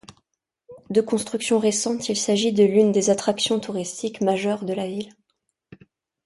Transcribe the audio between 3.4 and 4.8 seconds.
touristiques majeures de